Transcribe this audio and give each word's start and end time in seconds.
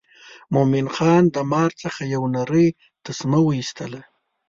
مومن 0.53 0.87
خان 0.95 1.23
د 1.35 1.37
مار 1.51 1.71
څخه 1.83 2.01
یو 2.13 2.23
نرۍ 2.35 2.67
تسمه 3.05 3.39
وایستله. 3.43 4.01